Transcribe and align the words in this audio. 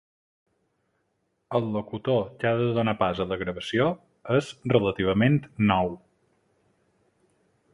El 1.59 1.67
locutor 1.75 2.23
que 2.43 2.47
ha 2.51 2.53
de 2.61 2.71
donar 2.77 2.95
pas 3.03 3.21
a 3.25 3.27
la 3.33 3.37
gravació 3.43 3.87
és 4.39 4.49
relativament 4.75 5.37
nou. 5.73 5.93